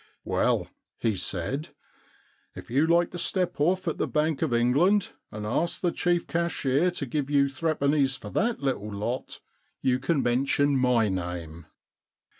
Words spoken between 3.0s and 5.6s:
to step off at the Bank of England and